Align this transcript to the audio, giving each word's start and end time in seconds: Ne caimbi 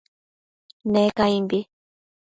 Ne 0.91 1.03
caimbi 1.17 1.59